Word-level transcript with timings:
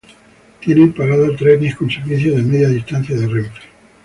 Tienen 0.61 0.93
parada 0.93 1.27
trenes 1.35 1.75
con 1.75 1.87
servicios 1.91 2.35
de 2.37 2.41
Media 2.41 2.69
Distancia 2.69 3.15
de 3.15 3.27
Renfe. 3.27 3.61